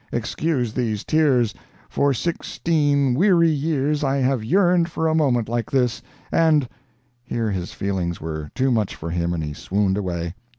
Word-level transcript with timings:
Excuse 0.11 0.73
these 0.73 1.03
tears. 1.03 1.53
For 1.87 2.11
sixteen 2.11 3.13
weary 3.13 3.51
years 3.51 4.03
I 4.03 4.17
have 4.17 4.43
yearned 4.43 4.89
for 4.89 5.07
a 5.07 5.13
moment 5.13 5.47
like 5.47 5.69
this, 5.69 6.01
and—" 6.31 6.67
Here 7.23 7.51
his 7.51 7.71
feelings 7.71 8.19
were 8.19 8.49
too 8.55 8.71
much 8.71 8.95
for 8.95 9.11
him, 9.11 9.31
and 9.31 9.43
he 9.43 9.53
swooned 9.53 9.99
away. 9.99 10.33